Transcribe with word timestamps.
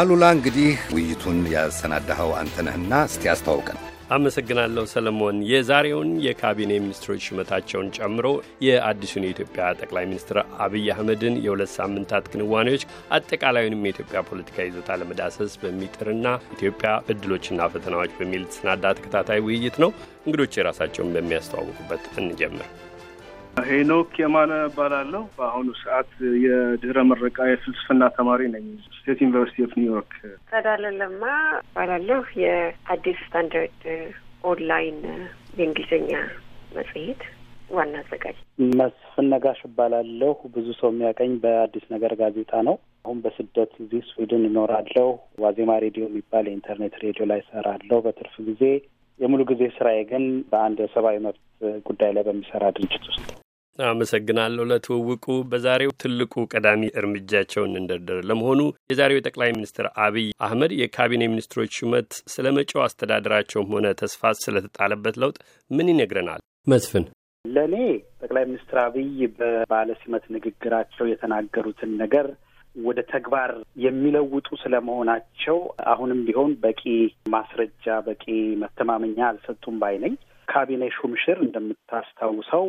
አሉላ 0.00 0.24
እንግዲህ 0.34 0.68
ውይይቱን 0.94 1.38
ያሰናዳኸው 1.52 2.30
አንተነህና 2.38 2.92
እስቲ 3.08 3.22
አስተዋውቀን። 3.32 3.78
አመሰግናለሁ 4.10 4.84
ሰለሞን። 4.92 5.36
የዛሬውን 5.50 6.10
የካቢኔ 6.24 6.72
ሚኒስትሮች 6.84 7.26
ሹመታቸውን 7.28 7.88
ጨምሮ 7.98 8.26
የአዲሱን 8.66 9.26
የኢትዮጵያ 9.26 9.66
ጠቅላይ 9.80 10.04
ሚኒስትር 10.10 10.38
አብይ 10.64 10.86
አህመድን 10.94 11.36
የሁለት 11.44 11.72
ሳምንታት 11.76 12.30
ክንዋኔዎች 12.32 12.84
አጠቃላዩንም 13.16 13.86
የኢትዮጵያ 13.86 14.22
ፖለቲካ 14.30 14.66
ይዞታ 14.66 14.98
ለመዳሰስ 15.00 15.54
በሚጥርና 15.62 16.26
ኢትዮጵያ 16.56 16.92
እድሎችና 17.14 17.70
ፈተናዎች 17.74 18.14
በሚል 18.20 18.44
ተሰናዳ 18.50 18.94
ተከታታይ 18.98 19.42
ውይይት 19.46 19.78
ነው። 19.84 19.92
እንግዶች 20.26 20.58
የራሳቸውን 20.58 21.12
በሚያስተዋውቁበት 21.16 22.06
እንጀምር። 22.22 22.68
ሄኖክ 23.70 24.12
የማነ 24.20 24.52
እባላለሁ። 24.66 25.22
በአሁኑ 25.36 25.68
ሰዓት 25.80 26.10
የድህረ 26.44 26.98
ምረቃ 27.08 27.38
የፍልስፍና 27.48 28.02
ተማሪ 28.16 28.40
ነኝ 28.52 28.66
State 28.96 29.18
University 29.24 29.64
of 29.66 29.72
New 29.78 29.91
York። 29.91 30.14
ጸዳለ 30.50 30.84
ለማ 30.98 31.22
እባላለሁ። 31.62 32.20
የአዲስ 32.42 33.18
ስታንዳርድ 33.24 33.82
ኦንላይን 34.44 35.00
የእንግሊዝኛ 35.58 36.12
መጽሔት 36.76 37.22
ዋና 37.70 37.94
አዘጋጅ። 38.02 38.38
መስፍን 38.78 39.26
ነጋሽ 39.32 39.60
እባላለሁ። 39.66 40.32
ብዙ 40.54 40.68
ሰው 40.80 40.90
የሚያውቀኝ 40.92 41.34
በአዲስ 41.42 41.84
ነገር 41.94 42.14
ጋዜጣ 42.20 42.52
ነው። 42.68 42.76
አሁን 43.04 43.20
በስደት 43.24 43.74
እዚህ 43.82 44.02
ስዊድን 44.08 44.46
እኖራለሁ። 44.48 45.08
ዋዜማ 45.44 45.76
ሬዲዮ 45.84 46.04
የሚባል 46.08 46.46
የኢንተርኔት 46.48 46.96
ሬዲዮ 47.04 47.26
ላይ 47.32 47.40
እሰራለሁ 47.44 47.98
በትርፍ 48.06 48.34
ጊዜ። 48.48 48.62
የሙሉ 49.20 49.42
ጊዜ 49.48 49.62
ስራዬ 49.76 49.98
ግን 50.10 50.22
በአንድ 50.50 50.78
የሰብአዊ 50.82 51.16
መብት 51.24 51.40
ጉዳይ 51.88 52.12
ላይ 52.16 52.24
በሚሰራ 52.28 52.64
ድርጅት 52.76 53.04
ውስጥ 53.10 53.26
አመሰግናለሁ 53.78 54.64
ለትውውቁ። 54.70 55.26
በዛሬው 55.50 55.92
ትልቁ 56.02 56.34
ቀዳሚ 56.52 56.82
እርምጃቸውን 57.00 57.78
እንደርደር። 57.80 58.18
ለመሆኑ 58.28 58.60
የዛሬው 58.90 59.18
የጠቅላይ 59.18 59.50
ሚኒስትር 59.56 59.86
አብይ 60.04 60.26
አህመድ 60.46 60.72
የካቢኔ 60.78 61.22
ሚኒስትሮች 61.32 61.78
ሹመት 61.80 62.10
ስለ 62.34 62.46
መጪው 62.56 62.82
አስተዳደራቸውም 62.86 63.72
ሆነ 63.74 63.86
ተስፋ 64.00 64.32
ስለተጣለበት 64.40 65.16
ለውጥ 65.22 65.38
ምን 65.70 65.90
ይነግረናል? 65.92 66.42
መስፍን 66.66 67.06
ለእኔ 67.44 67.74
ጠቅላይ 68.20 68.44
ሚኒስትር 68.48 68.78
አብይ 68.82 69.06
በባለ 69.38 69.90
ሲመት 70.00 70.24
ንግግራቸው 70.34 71.04
የተናገሩትን 71.08 71.92
ነገር 72.02 72.26
ወደ 72.80 73.00
ተግባር 73.12 73.50
የሚለውጡ 73.84 74.48
ስለመሆናቸው 74.62 75.56
አሁንም 75.92 76.20
ቢሆን 76.26 76.52
በቂ 76.64 76.82
ማስረጃ፣ 77.34 77.96
በቂ 78.06 78.24
መተማመኛ 78.62 79.18
አልሰጡም 79.28 79.78
ባይ 79.82 79.96
ነኝ። 80.04 80.14
ካቢኔ 80.48 80.84
ሹምሽር 80.96 81.38
እንደምታስታውሰው 81.44 82.64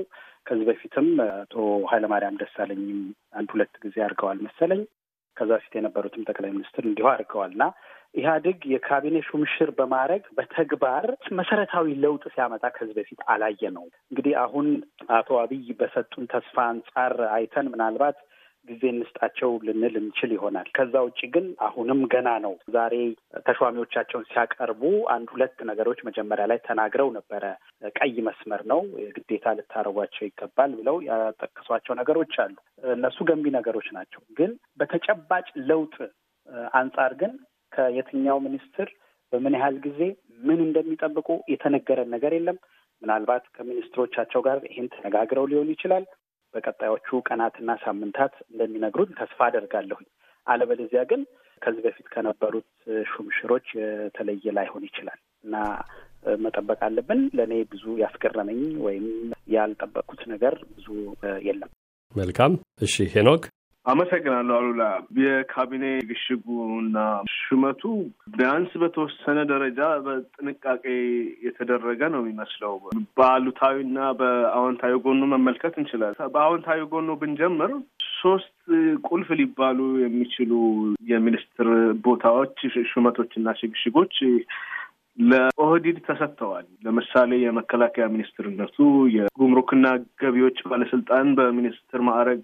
ከዚህ 0.46 0.66
በፊትም 0.70 1.08
አቶ 1.34 1.56
ኃይለማርያም 1.92 2.40
ደሳለኝም 2.42 3.00
አንድ 3.34 3.50
ሁለት 3.54 3.74
ጊዜ 3.84 3.96
አድርገዋል 4.06 4.40
መሰለኝ። 4.48 4.82
ከዛ 5.38 5.50
በፊት 5.54 5.74
የነበሩትም 5.78 6.26
ጠቅላይ 6.30 6.52
ሚኒስትር 6.52 6.84
እንዲሁ 6.88 7.06
አድርገዋል 7.12 7.52
እና 7.54 7.66
ኢህአዴግ 8.16 8.60
የካቢኔ 8.72 9.18
ሹምሽር 9.28 9.70
በማድረግ 9.78 10.24
በተግባር 10.38 11.06
መሰረታዊ 11.38 11.94
ለውጥ 12.04 12.24
ሲያመጣ 12.34 12.64
ከዚህ 12.76 12.96
በፊት 12.98 13.22
አላየነውም። 13.34 13.86
እንግዲህ 14.12 14.34
አሁን 14.44 14.68
አቶ 15.18 15.40
አብይ 15.44 15.68
በሰጡን 15.80 16.26
ተስፋ 16.34 16.58
አንጻር 16.72 17.16
አይተን 17.36 17.70
ምናልባት 17.74 18.18
ጊዜ 18.68 18.84
እንስጣቸው 18.92 19.52
ልንል 19.68 19.96
እንችል 20.00 20.32
ይሆናል። 20.36 20.68
ከዛ 20.76 20.94
ውጭ 21.06 21.22
ግን 21.34 21.46
አሁንም 21.68 22.00
ገና 22.12 22.30
ነው። 22.46 22.54
ዛሬ 22.76 22.94
ተሿሚዎቻቸውን 23.48 24.28
ሲያቀርቡ 24.30 24.82
አንድ 25.14 25.28
ሁለት 25.34 25.58
ነገሮች 25.70 26.00
መጀመሪያ 26.08 26.46
ላይ 26.52 26.60
ተናግረው 26.68 27.10
ነበረ። 27.18 27.44
ቀይ 27.96 28.16
መስመር 28.28 28.64
ነው 28.72 28.82
ግዴታ 29.18 29.56
ልታረጓቸው 29.60 30.26
ይገባል 30.28 30.74
ብለው 30.80 30.98
ያጠቀሷቸው 31.10 31.96
ነገሮች 32.02 32.36
አሉ። 32.44 32.56
እነሱ 32.94 33.18
ገንቢ 33.30 33.54
ነገሮች 33.58 33.88
ናቸው። 33.98 34.22
ግን 34.40 34.52
በተጨባጭ 34.80 35.48
ለውጥ 35.70 35.96
አንጻር 36.76 37.14
ግን 37.22 37.34
ከየትኛው 37.72 38.38
ሚኒስትር 38.46 38.88
በምን 39.34 39.56
ያህል 39.58 39.76
ጊዜ 39.84 40.00
ምን 40.42 40.60
እንደሚጠብቁ 40.64 41.30
የተነገረን 41.52 42.10
ነገር 42.14 42.32
የለም። 42.36 42.58
ምናልባት 43.02 43.44
ከሚኒስትሮቻቸው 43.56 44.42
ጋር 44.48 44.58
ይህን 44.68 44.88
ተነጋግረው 44.94 45.46
ሊሆን 45.52 45.70
ይችላል። 45.74 46.04
በቀጣዮቹ 46.54 47.20
ቀናትና 47.28 47.72
ሳምንታት 47.84 48.34
እንደሚነግሩን 48.52 49.16
ተስፋ 49.20 49.40
አደርጋለሁኝ። 49.48 50.08
አለበለዚያ 50.48 51.02
ግን 51.12 51.22
ከዚህ 51.62 51.82
በፊት 51.86 52.08
ከነበሩት 52.14 52.70
ሹምሽሮች 53.12 53.68
የተለየ 53.80 54.54
ላይሆን 54.58 54.84
ይችላል 54.88 55.20
እና 55.46 55.56
መጠበቅ 56.44 56.80
አለብን። 56.88 57.22
ለእኔ 57.38 57.54
ብዙ 57.72 57.84
ያስገረመኝ 58.02 58.62
ወይም 58.86 59.06
ያልጠበቅኩት 59.54 60.22
ነገር 60.34 60.56
ብዙ 60.76 60.88
የለም። 61.48 61.72
መልካም። 62.16 62.54
እሺ 62.82 62.96
ሄኖክ 63.14 63.44
አመሰግናለሁ 63.86 64.56
አሉላ። 64.58 64.84
የካቢኔ 65.22 65.86
ግሽጉ 66.10 66.46
እና 66.80 66.98
ሹመቱ 67.38 67.82
ቢያንስ 68.34 68.72
በተወሰነ 68.82 69.38
ደረጃ 69.52 69.80
በጥንቃቄ 70.06 70.84
የተደረገ 71.46 72.02
ነው 72.14 72.22
የሚመስለው። 72.24 72.76
በአሉታዊና 73.18 73.98
በአዎንታዊ 74.20 74.94
ጎኑ 75.06 75.22
መመልከት 75.34 75.76
እንችላለን። 75.82 76.32
በአዎንታዊ 76.36 76.82
ጎኑ 76.94 77.10
ብንጀምር 77.22 77.74
ሶስት 78.16 78.54
ቁልፍ 79.08 79.30
ሊባሉ 79.40 79.80
የሚችሉ 80.04 80.52
የሚኒስትር 81.12 81.70
ቦታዎች 82.06 82.58
ሹመቶችና 82.92 83.56
ሽግሽጎች 83.60 84.16
ለኦህዲድ 85.22 85.98
ተሰጥተዋል። 86.06 86.68
ለምሳሌ 86.86 87.32
የመከላከያ 87.42 88.06
ሚኒስትርነቱ 88.14 88.78
የጉምሩክና 89.16 89.88
ገቢዎች 90.22 90.60
ባለስልጣን 90.70 91.28
በሚኒስትር 91.38 92.02
ማዕረግ 92.08 92.44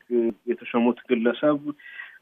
የተሾሙት 0.49 0.99
ግለሰብ 1.09 1.59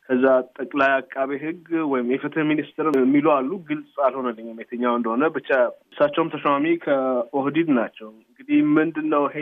ከዛ 0.07 0.25
ጠቅላይ 0.57 0.91
አቃቤ 0.95 1.29
ሕግ 1.43 1.61
ወይም 1.91 2.07
የፍትህ 2.13 2.43
ሚኒስትር 2.49 2.87
የሚሉ 2.95 3.27
አሉ። 3.35 3.51
ግልጽ 3.69 3.93
አልሆነልኝም 4.07 4.59
የትኛው 4.61 4.97
እንደሆነ 4.97 5.29
ብቻ 5.37 5.49
እሳቸውም 5.87 6.31
ተሿሚ 6.33 6.73
ከኦህዲድ 6.83 7.69
ናቸው። 7.77 8.09
እንግዲህ 8.21 8.59
ምንድን 8.75 9.07
ነው 9.13 9.23
ይሄ 9.29 9.39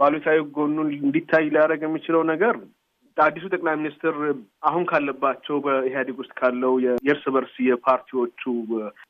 ባሉታዊ 0.00 0.40
ጎኑን 0.56 0.90
እንዲታይ 1.00 1.46
ሊያደርግ 1.48 1.84
የሚችለው 1.86 2.24
ነገር 2.32 2.56
አዲሱ 3.16 3.44
ጠቅላይ 3.52 3.74
ሚኒስትር 3.78 4.14
አሁን 4.68 4.84
ካለባቸው 4.90 5.56
በኢህአዴግ 5.64 6.16
ውስጥ 6.20 6.32
ካለው 6.38 6.72
የእርስ 6.84 7.24
በርስ 7.34 7.54
የፓርቲዎቹ 7.66 8.42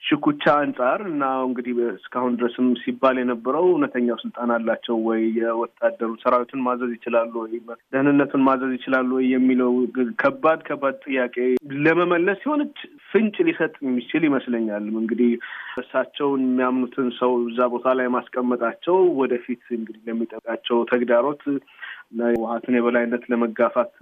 ሽኩቻ 0.06 0.44
አንጻር 0.62 1.00
እና 1.10 1.24
እንግዲህ 1.46 1.76
እስካሁን 1.94 2.36
ድረስም 2.38 2.66
ሲባል 2.82 3.18
የነበረው 3.20 3.66
እውነተኛው 3.70 4.18
ስልጣን 4.24 4.50
አላቸው 4.56 4.96
ወይ፣ 5.06 5.22
የወታደሩ 5.38 6.10
ሰራዊቱን 6.24 6.64
ማዘዝ 6.66 6.92
ይችላሉ 6.96 7.32
ወይ፣ 7.44 7.54
ደህንነቱን 7.92 8.44
ማዘዝ 8.48 8.72
ይችላሉ 8.78 9.10
ወይ? 9.18 9.26
የሚለው 9.34 9.72
ከባድ 10.22 10.60
ከባድ 10.68 10.98
ጥያቄ 11.06 11.36
ለመመለስ 11.84 12.40
የሆነች 12.46 12.78
ፍንጭ 13.10 13.36
ሊሰጥ 13.48 13.74
የሚችል 13.84 14.22
ይመስለኛል። 14.28 14.86
እንግዲህ 14.94 15.32
እሳቸውን 15.82 16.42
የሚያምኑትን 16.46 17.08
ሰው 17.18 17.32
እዛ 17.48 17.60
ቦታ 17.74 17.88
ላይ 17.98 18.08
ማስቀመጣቸው 18.16 18.98
ወደፊት 19.20 19.64
እንግዲህ 19.78 20.02
ለሚጠቃቸው 20.08 20.78
ተግዳሮት 20.92 21.42
እና 22.12 22.30
የህወሓትን 22.30 22.76
የበላይነት 22.76 23.24
ለመጋፋት 23.32 23.94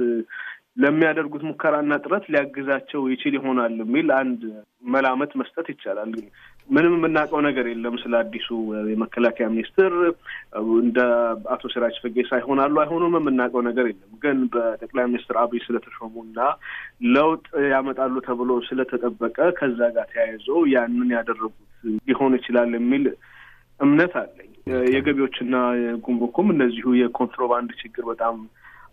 ለሚያደርጉት 0.82 1.42
ሙከራና 1.48 1.92
ጥረት 2.04 2.24
ሊያግዛቸው 2.32 3.02
ይችል 3.12 3.34
ይሆናል 3.38 3.74
የሚል 3.80 4.08
አንድ 4.18 4.42
መላመት 4.92 5.32
መስጠት 5.40 5.66
ይቻላል። 5.72 6.12
ምንም 6.68 6.92
የምናውቀው 6.96 7.40
ነገር 7.46 7.66
የለም 7.70 7.94
ስለ 8.02 8.12
አዲሱ 8.20 8.48
የመከላከያ 8.90 9.46
ሚኒስትር 9.52 9.92
እንደ 10.80 10.98
አቶ 11.54 11.70
ሲራጅ 11.72 11.96
ፈጌሳ 12.04 12.38
ይሆናሉ 12.40 12.74
አይሆኑም 12.82 13.16
የምናውቀው 13.18 13.62
ነገር 13.68 13.86
የለም። 13.90 14.12
ግን 14.24 14.38
በጠቅላይ 14.54 15.06
ሚኒስትር 15.10 15.38
አብይ 15.42 15.62
ስለተሾሙና 15.66 16.38
ለውጥ 17.10 17.44
ያመጣሉ 17.72 18.14
ተብሎ 18.28 18.60
ስለተጠበቀ 18.68 19.38
ከዛ 19.58 19.80
ጋር 19.96 20.08
ተያይዞ 20.12 20.48
ያንን 20.74 21.12
ያደረጉት 21.16 21.58
ሊሆን 22.08 22.34
ይችላል 22.38 22.72
የሚል 22.78 23.06
እምነት 23.80 24.14
አለኝ። 24.20 24.51
የገቢዎችና 24.94 25.54
ጉምሩኩም 26.04 26.48
እነዚሁ 26.50 26.88
የኮንትሮባንድ 26.94 27.70
ችግር 27.80 28.04
በጣም 28.04 28.36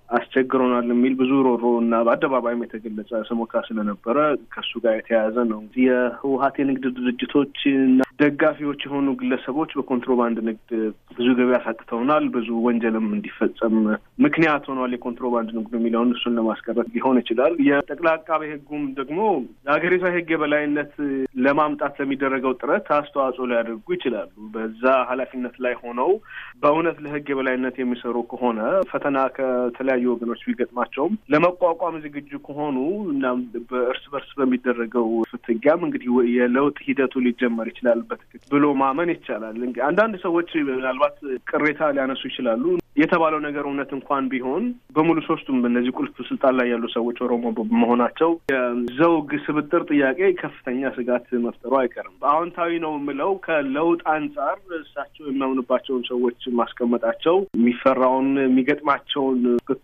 አስቸግሮናል 0.10 0.88
የሚል 0.92 1.14
ብዙ 1.20 1.32
ሮሮ 1.48 1.64
እና 1.82 1.96
በአደባባይም 2.06 2.64
የተገለጸ 2.64 3.22
ስሞታ 3.28 3.62
ስለነበረ 3.68 4.18
ከሱ 4.54 4.72
ጋር 4.84 4.94
የተያያዘ 4.98 5.38
ነው። 5.52 5.60
የህወሀት 5.84 6.56
የንግድ 6.62 6.86
ድርጅቶች 7.00 7.58
እና 7.82 8.00
ደጋፊዎች 8.22 8.82
የሆኑ 8.86 9.08
ግለሰቦች 9.20 9.72
በኮንትሮባንድ 9.78 10.38
ንግድ 10.48 10.70
ብዙ 11.18 11.28
ገቢ 11.38 11.52
አሳጥተውናል፣ 11.58 12.26
ብዙ 12.34 12.50
ወንጀልም 12.66 13.06
እንዲፈጸም 13.12 13.76
ምክንያት 14.26 14.66
ሆኗል 14.72 14.94
የኮንትሮባንድ 14.96 15.50
ንግዱ 15.58 15.74
የሚለውን 15.80 16.12
እሱን 16.16 16.36
ለማስቀረት 16.40 16.90
ሊሆን 16.96 17.20
ይችላል። 17.22 17.54
የጠቅላይ 17.68 18.14
አቃቤ 18.18 18.42
ህጉም 18.54 18.84
ደግሞ 19.00 19.20
የሀገሪቷ 19.68 20.04
የህግ 20.10 20.30
የበላይነት 20.36 20.94
ለማምጣት 21.46 21.96
ለሚደረገው 22.02 22.54
ጥረት 22.62 22.88
አስተዋጽኦ 23.00 23.48
ሊያደርጉ 23.52 23.88
ይችላሉ። 23.98 24.28
በዛ 24.54 24.84
ኃላፊነት 25.10 25.56
ላይ 25.66 25.76
ሆነው 25.84 26.12
በእውነት 26.62 27.00
ለህግ 27.06 27.28
የበላይነት 27.32 27.76
የሚሰሩ 27.80 28.18
ከሆነ 28.32 28.60
ፈተና 28.92 29.18
ከተለያዩ 29.38 29.99
ወገኖች 30.10 30.42
ቢገጥማቸውም 30.50 31.14
ለመቋቋም 31.34 31.98
ዝግጁ 32.04 32.32
ከሆኑ 32.48 32.78
እና 33.14 33.26
በእርስ 33.72 34.04
በርስ 34.14 34.32
በሚደረገው 34.40 35.08
ፍትጊያም 35.32 35.86
እንግዲህ 35.88 36.08
የለውጥ 36.36 36.78
ሂደቱ 36.88 37.24
ሊጀመር 37.26 37.70
ይችላል 37.72 38.02
በትክክል 38.10 38.42
ብሎ 38.54 38.66
ማመን 38.82 39.12
ይቻላል። 39.16 39.58
አንዳንድ 39.90 40.16
ሰዎች 40.26 40.50
ምናልባት 40.70 41.18
ቅሬታ 41.52 41.92
ሊያነሱ 41.96 42.24
ይችላሉ። 42.30 42.64
የተባለው 43.00 43.40
ነገር 43.46 43.64
እውነት 43.68 43.92
እንኳን 43.96 44.24
ቢሆን 44.32 44.64
በሙሉ 44.96 45.18
ሶስቱም 45.28 45.60
እነዚህ 45.70 45.92
ቁልፍ 46.00 46.16
ስልጣን 46.30 46.54
ላይ 46.60 46.68
ያሉ 46.72 46.86
ሰዎች 46.96 47.18
ኦሮሞ 47.26 47.46
በመሆናቸው 47.58 48.32
የዘውግ 48.52 49.32
ስብጥር 49.46 49.82
ጥያቄ 49.92 50.20
ከፍተኛ 50.42 50.92
ስጋት 50.98 51.28
መፍጠሩ 51.46 51.74
አይቀርም። 51.82 52.16
አዎንታዊ 52.32 52.72
ነው 52.86 52.94
የምለው 52.98 53.32
ከለውጥ 53.46 54.02
አንጻር 54.14 54.58
እሳቸው 54.80 55.26
የሚያምኑባቸውን 55.30 56.04
ሰዎች 56.10 56.40
ማስቀመጣቸው 56.60 57.38
የሚፈራውን 57.60 58.30
የሚገጥማቸውን 58.44 59.40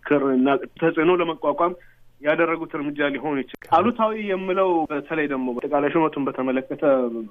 ፍክክር 0.08 0.24
እና 0.34 0.48
ተጽዕኖ 0.80 1.10
ለመቋቋም 1.20 1.72
ያደረጉት 2.20 2.72
እርምጃ 2.76 3.08
ሊሆን 3.14 3.38
ይችላል። 3.40 3.66
አሉታዊ 3.76 4.12
የምለው 4.28 4.70
በተለይ 4.90 5.26
ደግሞ 5.32 5.54
አጠቃላይ 5.54 5.90
ሹመቱን 5.94 6.26
በተመለከተ 6.28 6.82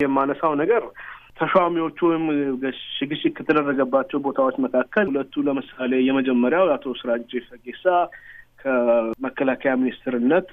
የማነሳው 0.01 0.53
ነገር 0.61 0.83
ተሿሚዎቹ 1.39 1.99
ወይም 2.09 2.25
ሽግሽግ 2.89 3.33
ከተደረገባቸው 3.37 4.19
ቦታዎች 4.27 4.57
መካከል 4.65 5.07
ሁለቱ 5.11 5.43
ለምሳሌ 5.47 5.91
የመጀመሪያው 6.07 6.67
አቶ 6.75 6.93
ስራጅ 7.01 7.31
ፈጌሳ 7.47 7.85
ከመከላከያ 8.61 9.73
ሚኒስትርነት 9.81 10.47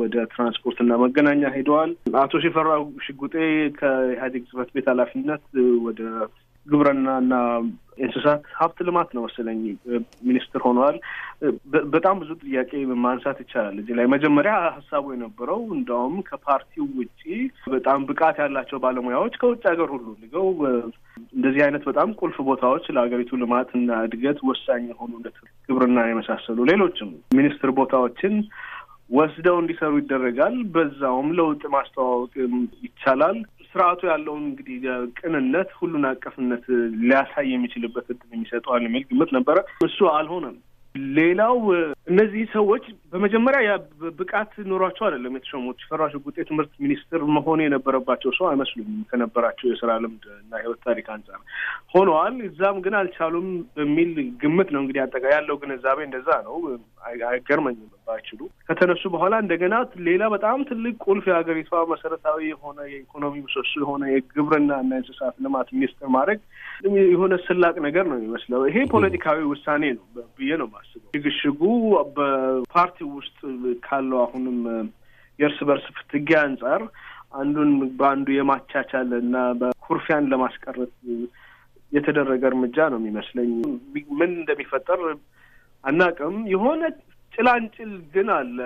ወደ 0.00 0.16
ትራንስፖርትና 0.32 0.98
መገናኛ 1.04 1.50
ሄደዋል። 1.54 1.92
አቶ 2.20 2.40
ሽፈራው 2.44 2.84
ሽጉጤ 3.06 3.34
ከኢህአዴግ 3.78 4.44
ጽህፈት 4.50 4.70
ቤት 4.76 4.88
ኃላፊነት 4.92 5.44
ወደ 5.86 6.02
ግብርናና 6.68 7.32
እንስሳት 7.98 8.42
ሀብት 8.58 8.78
ልማት 8.86 9.08
ነው 9.16 9.22
መሰለኝ 9.24 9.60
ሚኒስትር 10.28 10.60
ሆነዋል። 10.66 10.96
በጣም 11.94 12.16
ብዙ 12.20 12.30
ጥያቄ 12.42 12.70
ማንሳት 13.02 13.38
ይቻላል 13.44 13.76
እዚህ 13.80 13.96
ላይ። 13.98 14.06
መጀመሪያ 14.14 14.52
ሀሳቡ 14.76 15.04
የነበረው 15.14 15.60
እንደውም 15.76 16.14
ከፓርቲው 16.28 16.86
ውጪ 16.98 17.22
በጣም 17.74 18.06
ብቃት 18.10 18.38
ያላቸው 18.42 18.80
ባለሙያዎች 18.84 19.36
ከውጭ 19.40 19.62
ሀገር 19.72 19.90
ሁሉ 19.94 20.06
ልገው 20.22 20.48
እንደዚህ 21.34 21.62
አይነት 21.66 21.84
በጣም 21.88 22.16
ቁልፍ 22.20 22.38
ቦታዎች 22.48 22.86
ለሀገሪቱ 22.94 23.40
ልማትና 23.40 24.00
እድገት 24.06 24.40
ወሳኝ 24.50 24.84
የሆኑ 24.90 25.12
እንደ 25.18 25.30
ግብርና 25.68 26.06
የመሳሰሉ 26.08 26.58
ሌሎችም 26.70 27.10
ሚኒስትር 27.38 27.72
ቦታዎችን 27.78 28.34
ወስደው 29.10 29.56
እንዲሰሩ 29.60 29.92
ይደረጋል። 29.98 30.56
በዛውም 30.72 31.28
ለውጥ 31.36 31.62
ማስተዋወቅ 31.74 32.32
ይቻላል። 32.84 33.38
ስርዓቱ 33.74 34.00
ያለውን 34.10 34.44
እንግዲህ 34.44 34.76
ቅንነት፣ 35.18 35.70
ሁሉን 35.78 36.04
አቀፍነት 36.10 36.64
ሊያሳይ 37.02 37.46
የሚችልበት 37.52 38.06
እድል 38.14 38.30
የሚሰጠዋል 38.34 38.82
የሚል 38.86 39.04
ግምት 39.10 39.32
ነበረ። 39.36 39.58
እሱ 39.86 39.98
አልሆነም። 40.14 40.56
ሌላው 41.16 41.56
እነዚህ 42.08 42.42
ሰዎች 42.52 42.84
በመጀመሪያ 43.12 43.70
ብቃት 44.18 44.52
ኖሯቸው 44.70 45.04
አይደለም 45.06 45.34
የተሾሙት። 45.36 45.82
ሽፈራው 45.82 46.10
ሽጉጤ 46.12 46.36
ትምህርት 46.48 46.72
ሚኒስትር 46.84 47.20
መሆን 47.36 47.62
የነበረባቸው 47.64 48.30
ሰው 48.38 48.46
አይመስሉም 48.50 48.90
ከነበራቸው 49.10 49.66
የስራ 49.68 49.90
ልምድ 50.04 50.24
እና 50.36 50.52
ህይወት 50.62 50.80
ታሪክ 50.86 51.08
አንጻር 51.14 51.40
ሆነዋል። 51.94 52.36
እዛም 52.48 52.78
ግን 52.86 52.96
አልቻሉም 53.00 53.48
በሚል 53.76 54.12
ግምት 54.42 54.70
ነው 54.74 54.82
እንግዲህ 54.82 55.02
አጠቃ 55.04 55.24
ያለው 55.34 55.58
ግንዛቤ 55.62 55.98
እንደዛ 56.08 56.28
ነው። 56.48 56.56
አይገርመኝም 57.28 57.90
ባይችሉ 58.06 58.40
ከተነሱ 58.68 59.02
በኋላ 59.14 59.34
እንደገና 59.42 59.74
ሌላ 60.08 60.22
በጣም 60.34 60.64
ትልቅ 60.68 60.94
ቁልፍ 61.06 61.24
የሀገሪቷ 61.30 61.80
መሰረታዊ 61.92 62.38
የሆነ 62.48 62.78
የኢኮኖሚ 62.90 63.34
ምሰሶ 63.44 63.72
የሆነ 63.82 64.04
የግብርና 64.12 64.72
እና 64.84 64.92
እንስሳት 65.00 65.36
ልማት 65.44 65.68
ሚኒስትር 65.76 66.08
ማድረግ 66.16 66.40
የሆነ 67.12 67.34
ስላቅ 67.46 67.74
ነገር 67.86 68.04
ነው 68.10 68.16
የሚመስለው። 68.18 68.60
ይሄ 68.68 68.78
ፖለቲካዊ 68.92 69.38
ውሳኔ 69.52 69.84
ነው 69.94 70.04
ብዬ 70.38 70.50
ነው 70.60 70.68
የማስበው። 70.68 71.08
ሽግሽጉ 71.14 71.62
በፓርቲው 72.16 73.08
ውስጥ 73.18 73.38
ካለው 73.84 74.18
አሁንም 74.24 74.58
የእርስ 75.38 75.58
በርስ 75.68 75.86
ፍትጊያ 75.98 76.38
አንጻር 76.46 76.82
አንዱን 77.34 77.70
በአንዱ 77.98 78.28
የማቻቻል 78.34 79.10
እና 79.20 79.36
በኩርፊያን 79.60 80.30
ለማስቀረት 80.32 80.94
የተደረገ 81.92 82.42
እርምጃ 82.50 82.76
ነው 82.92 82.98
የሚመስለኝ። 83.00 83.52
ምን 84.18 84.30
እንደሚፈጠር 84.34 85.02
አናቅም። 85.84 86.36
የሆነ 86.52 86.82
ጭላንጭል 87.34 87.92
ግን 88.14 88.28
አለ። 88.36 88.56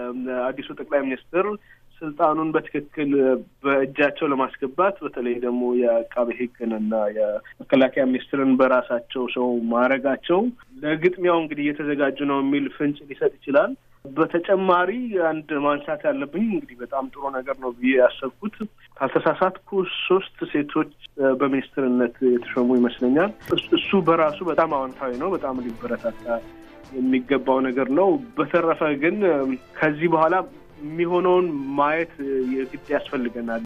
አዲሱ 0.46 0.69
ጠቅላይ 0.79 1.00
ሚኒስትር 1.06 1.46
ስልጣኑን 2.03 2.49
በትክክል 2.55 3.11
በእጃቸው 3.65 4.27
ለማስገባት 4.31 4.97
በተለይ 5.05 5.37
ደግሞ 5.45 5.63
የአቃቤ 5.81 6.29
ሕግንና 6.41 6.95
የመከላከያ 7.17 8.05
ሚኒስትርን 8.11 8.53
በራሳቸው 8.61 9.25
ሰው 9.35 9.47
ማድረጋቸው 9.73 10.41
ለግጥሚያው 10.83 11.39
እንግዲህ 11.43 11.65
እየተዘጋጁ 11.67 12.19
ነው 12.31 12.39
የሚል 12.43 12.67
ፍንጭ 12.77 12.99
ሊሰጥ 13.11 13.33
ይችላል። 13.39 13.73
በተጨማሪ 14.15 14.91
አንድ 15.29 15.51
ማንሳት 15.65 16.01
ያለብኝ 16.09 16.47
እንግዲህ 16.51 16.77
በጣም 16.81 17.11
ጥሩ 17.13 17.31
ነገር 17.37 17.57
ነው 17.65 17.71
ብዬ 17.77 17.93
ያሰብኩት 18.01 18.57
ካልተሳሳትኩ 18.97 19.71
ሶስት 20.01 20.39
ሴቶች 20.53 20.91
በሚኒስትርነት 21.41 22.17
የተሾሙ 22.29 22.69
ይመስለኛል። 22.81 23.31
እሱ 23.79 24.01
በራሱ 24.09 24.39
በጣም 24.51 24.75
አዎንታዊ 24.79 25.13
ነው። 25.23 25.31
በጣም 25.37 25.63
ሊበረታታ 25.67 26.27
የሚገባው 26.93 27.59
ነገር 27.67 27.89
ነው። 27.99 28.09
በተረፈ 28.37 28.83
ግን 29.03 29.17
ከዚህ 29.79 30.09
በኋላ 30.15 30.35
የሚሆነውን 30.82 31.46
ማየት 31.76 32.14
የግድ 32.55 32.87
ያስፈልገናል። 32.94 33.62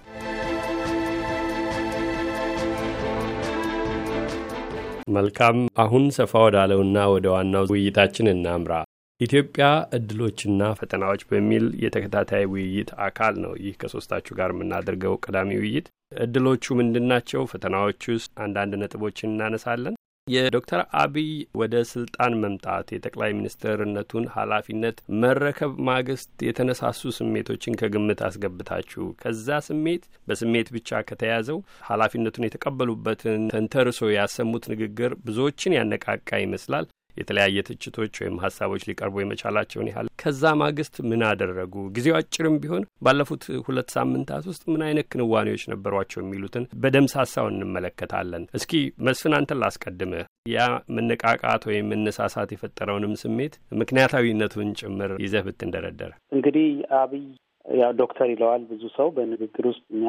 መልካም። 5.16 5.56
አሁን 5.82 6.04
ሰፋ 6.16 6.32
ወዳለውና 6.44 6.98
ወደ 7.12 7.26
ዋናው 7.34 7.66
ውይይታችን 7.72 8.30
እናምራ። 8.32 8.72
ኢትዮጵያ 9.20 9.66
እድሎችና 9.96 10.62
ፈተናዎች 10.78 11.22
በሚል 11.28 11.66
የተከታታይ 11.82 12.44
ውይይት 12.50 12.90
አካል 13.06 13.34
ነው 13.44 13.52
ይህ 13.62 13.76
ከሶስታችሁ 13.82 14.32
ጋር 14.38 14.50
የምናደርገው 14.54 15.14
ቀዳሚ 15.24 15.50
ውይይት። 15.60 15.86
እድሎቹ 16.18 16.74
ምንድን 16.80 17.06
ናቸው? 17.12 17.42
ፈተናዎች 17.52 18.02
አንዳንድ 18.44 18.74
ነጥቦችን 18.82 19.32
እናነሳለን። 19.32 19.94
የዶክተር 20.26 20.80
አብይ 21.00 21.28
ወደ 21.60 21.74
ስልጣን 21.90 22.32
መምጣት 22.40 22.86
የጠቅላይ 22.92 23.30
ሚኒስትርነቱን 23.36 24.24
ኃላፊነት 24.34 24.96
መረከብ 25.22 25.72
ማግስት 25.88 26.30
የተነሳሱ 26.46 27.12
ስሜቶችን 27.18 27.76
ከግምት 27.80 28.20
አስገብታችሁ 28.28 29.04
ከዛ 29.20 29.58
ስሜት 29.66 30.02
በስሜት 30.28 30.70
ብቻ 30.76 31.02
ከተያዘው 31.10 31.60
ኃላፊነቱን 31.90 32.46
የተቀበሉበትን 32.46 33.44
ተንተርሶ 33.52 34.10
ያሰሙት 34.16 34.66
ንግግር 34.72 35.14
ብዙዎችን 35.26 35.76
ያነቃቃ 35.78 36.30
ይመስላል። 36.42 36.88
የተለያየ 37.16 37.64
ትችቶች 37.68 38.14
ወይም 38.22 38.36
ሀሳቦች 38.44 38.82
ሊቀርቡ 38.88 39.14
የመቻላቸውን 39.20 39.90
ያህል 39.90 40.08
ከዛ 40.22 40.42
ማግስት 40.60 40.94
ምን 41.08 41.22
አደረጉ? 41.28 41.74
ጊዜው 41.96 42.14
አጭርም 42.18 42.56
ቢሆን 42.62 42.84
ባለፉት 43.06 43.44
ሁለት 43.66 43.88
ሳምንታት 43.96 44.44
ውስጥ 44.50 44.62
ምን 44.72 44.82
አይነት 44.86 45.06
ክንዋኔዎች 45.12 45.64
ነበሯቸው 45.72 46.20
የሚሉትን 46.22 46.64
በደምሳሳው 46.82 47.48
እንመለከታለን። 47.52 48.44
እስኪ 48.58 48.72
መስፍን 49.06 49.36
አንተን 49.38 49.60
ላስቀድምህ። 49.62 50.24
ያ 50.50 50.66
መነቃቃት 50.96 51.62
ወይም 51.70 51.88
መነሳሳት 51.92 52.50
የፈጠረውንም 52.54 53.14
ስሜት 53.22 53.54
ምክንያታዊነቱን 53.80 54.70
ጭምር 54.80 55.12
ይዘህ 55.24 55.44
ብትንደረደር። 55.48 56.12
እንግዲህ 56.36 56.68
አብይ 57.00 57.24
ያው 57.64 57.92
ዶክተር 58.00 58.28
ይለዋል 58.32 58.62
ብዙ 58.68 58.82
ሰው 58.96 59.08
በንግግር 59.14 59.64
ውስጥ 59.70 59.84
እኛ 59.92 60.04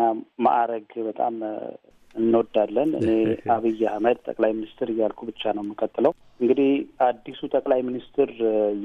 ማዕረግ 0.46 0.90
በጣም 1.08 1.36
እንወዳለን። 2.16 2.90
እኔ 3.00 3.10
አብይ 3.54 3.82
አህመድ 3.90 4.18
ጠቅላይ 4.28 4.52
ሚኒስትር 4.58 4.88
እያልኩ 4.94 5.20
ብቻ 5.30 5.54
ነው 5.56 5.64
የምቀጥለው። 5.66 6.14
እንግዲህ 6.40 6.70
አዲሱ 7.08 7.40
ጠቅላይ 7.54 7.82
ሚኒስትር 7.88 8.30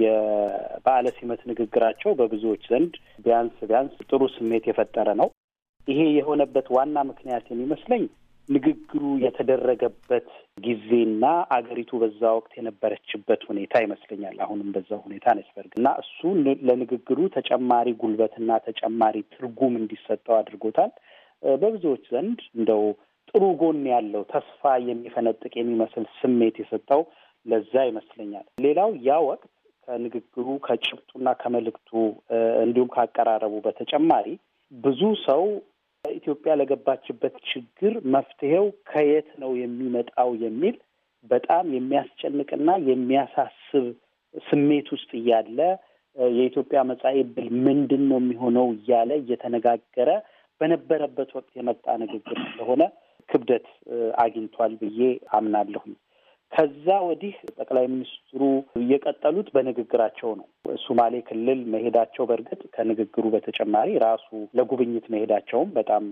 የበዓለ 0.02 1.07
ሲመት 1.19 1.43
ንግግራቸው 1.50 2.12
በብዙዎች 2.19 2.64
ዘንድ 2.73 2.95
ቢያንስ 3.25 3.57
ቢያንስ 3.71 3.95
ጥሩ 4.11 4.23
ስሜት 4.37 4.67
የፈጠረ 4.71 5.09
ነው። 5.21 5.31
ይሄ 5.88 6.00
የሆነበት 6.17 6.67
ዋና 6.76 6.97
ምክንያት 7.09 7.47
የሚመስለኝ 7.50 8.02
ንግግሩ 8.49 9.02
የተደረገበት 9.25 10.26
ጊዜና 10.59 11.25
አገሪቱ 11.57 11.91
በዛ 12.02 12.23
ወቅት 12.37 12.52
የነበረችበት 12.59 13.43
ሁኔታ 13.50 13.83
ይመስለኛል። 13.85 14.37
አሁንም 14.45 14.69
በዛ 14.75 14.91
ሁኔታ 15.05 15.35
ነች 15.38 15.49
በርግ 15.57 15.73
እና 15.79 15.88
እሱ 16.02 16.19
ለንግግሩ 16.69 17.19
ተጨማሪ 17.37 17.88
ጉልበትና 18.02 18.59
ተጨማሪ 18.67 19.17
ትርጉም 19.35 19.75
እንዲሰጠው 19.81 20.37
አድርጎታል። 20.41 20.93
በብዙዎች 21.57 22.05
ዘንድ 22.11 22.41
እንደው 22.59 22.83
ጥሩ 23.35 23.45
ጎን 23.61 23.83
ያለው 23.93 24.23
ተስፋ 24.33 24.62
የሚፈነጥቅ 24.89 25.53
የሚመስል 25.59 26.05
ስሜት 26.19 26.57
የሰጠው 26.61 27.03
ለዛ 27.47 27.75
ይመስለኛል። 27.89 28.47
ሌላው 28.65 28.91
ያ 29.07 29.19
ወቅት 29.27 29.49
ከንግግሩ 29.89 30.47
ከጭብጡና 30.67 31.29
ከመልእክቱ 31.41 31.91
እንዲሁም 32.65 32.91
ካቀራረቡ 32.97 33.55
በተጨማሪ 33.65 34.27
ብዙ 34.73 35.01
ሰው 35.25 35.43
ኢትዮጵያ 36.05 36.53
ለገባችበት 36.61 37.35
ችግር 37.51 37.93
መፍትሄው 38.15 38.67
ከየት 38.91 39.29
ነው 39.43 39.51
የሚመጣው 39.62 40.31
የሚል 40.45 40.77
በጣም 41.31 41.67
የሚያስጨንቅና 41.77 42.71
የሚያሳስብ 42.89 43.85
ስሜት 44.45 44.87
ውስጥ 44.95 45.11
እያለ 45.21 45.59
የኢትዮጵያ 46.37 46.81
መጻኢ 46.91 47.19
ዕድል 47.25 47.49
ምንድን 47.67 48.03
ነው 48.11 48.19
የሚሆነው 48.23 48.67
እያለ 48.77 49.11
እየተነጋገረ 49.23 50.11
በነበረበት 50.61 51.31
ወቅት 51.39 51.53
የመጣ 51.59 51.85
ንግግር 52.03 52.39
ስለሆነ 52.49 52.83
ክብደት 53.29 53.67
አግኝቷል 54.23 54.73
ብዬ 54.81 55.00
አምናለሁኝ። 55.37 55.95
ከዛ 56.52 56.87
ወዲህ 57.07 57.35
ጠቅላይ 57.57 57.87
ሚኒስትሩ 57.93 58.41
የቀጠሉት 58.91 59.49
በንግግራቸው 59.55 60.31
ነው። 60.38 60.47
ሱማሌ 60.83 61.14
ክልል 61.29 61.61
መሄዳቸው 61.75 62.25
በእርግጥ 62.31 62.61
ከንግግሩ 62.75 63.25
በተጨማሪ 63.35 63.88
ራሱ 64.05 64.26
ለጉብኝት 64.59 65.07
መሄዳቸውም 65.14 65.71
በጣም 65.79 66.02